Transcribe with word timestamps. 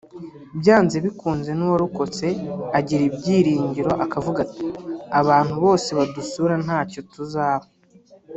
Byanze 0.59 0.95
bikunze 1.05 1.51
n’uwarokotse 1.55 2.27
agira 2.77 3.01
ibyiringiro 3.09 3.91
akavuga 4.05 4.39
ati 4.47 4.65
abantu 5.19 5.53
bose 5.63 5.89
badusura 5.97 6.53
ntacyo 6.65 6.99
tuzaba 7.13 7.65